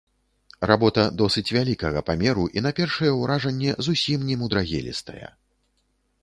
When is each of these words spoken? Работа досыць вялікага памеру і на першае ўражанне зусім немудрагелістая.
Работа 0.69 1.03
досыць 1.21 1.53
вялікага 1.57 2.01
памеру 2.07 2.45
і 2.57 2.63
на 2.69 2.71
першае 2.79 3.11
ўражанне 3.19 3.77
зусім 3.89 4.25
немудрагелістая. 4.31 5.27